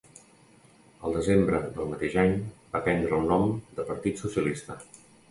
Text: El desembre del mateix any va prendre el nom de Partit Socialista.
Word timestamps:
El 1.09 1.17
desembre 1.17 1.59
del 1.75 1.91
mateix 1.91 2.15
any 2.21 2.33
va 2.75 2.81
prendre 2.87 3.15
el 3.19 3.27
nom 3.33 3.45
de 3.81 3.85
Partit 3.91 4.23
Socialista. 4.23 4.79